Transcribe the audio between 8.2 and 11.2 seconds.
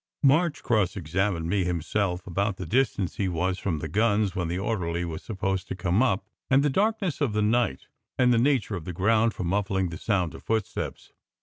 the nature of the ground for muffling the sound of footsteps.